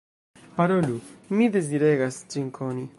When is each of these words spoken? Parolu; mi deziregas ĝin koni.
Parolu; 0.59 0.97
mi 1.41 1.49
deziregas 1.57 2.21
ĝin 2.35 2.51
koni. 2.59 2.89